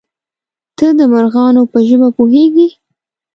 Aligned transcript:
_ته 0.77 0.87
د 0.99 1.01
مرغانو 1.13 1.63
په 1.71 1.79
ژبه 1.87 2.09
پوهېږې؟ 2.17 2.67